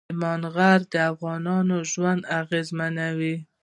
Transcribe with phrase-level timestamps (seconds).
[0.07, 3.35] سلیمان غر د افغانانو ژوند اغېزمنوي.